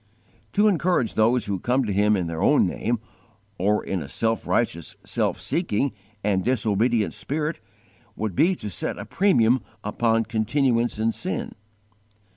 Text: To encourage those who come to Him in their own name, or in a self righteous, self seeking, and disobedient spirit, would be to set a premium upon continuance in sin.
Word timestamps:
To 0.53 0.67
encourage 0.67 1.13
those 1.13 1.45
who 1.45 1.59
come 1.59 1.85
to 1.85 1.93
Him 1.93 2.17
in 2.17 2.25
their 2.25 2.41
own 2.41 2.65
name, 2.65 2.97
or 3.59 3.83
in 3.85 4.01
a 4.01 4.07
self 4.09 4.47
righteous, 4.47 4.97
self 5.05 5.39
seeking, 5.39 5.93
and 6.23 6.43
disobedient 6.43 7.13
spirit, 7.13 7.59
would 8.15 8.35
be 8.35 8.55
to 8.55 8.71
set 8.71 8.97
a 8.97 9.05
premium 9.05 9.61
upon 9.83 10.23
continuance 10.25 10.97
in 10.97 11.11
sin. 11.11 11.53